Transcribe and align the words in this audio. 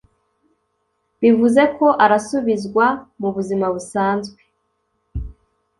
bivuze 1.21 1.61
ko 1.77 1.87
arasubizwa 2.05 2.85
mu 3.19 3.29
buzima 3.35 3.65
busanzwe 3.75 4.39